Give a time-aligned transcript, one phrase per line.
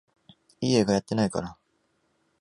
[0.61, 1.57] いい映画やってないかなあ